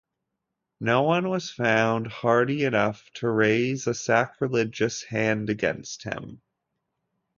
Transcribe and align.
No 0.79 1.03
one 1.03 1.29
was 1.29 1.51
found 1.51 2.07
hardy 2.07 2.63
enough 2.63 3.07
to 3.17 3.29
raise 3.29 3.85
a 3.85 3.93
sacrilegious 3.93 5.03
hand 5.03 5.51
against 5.51 6.01
him. 6.01 6.41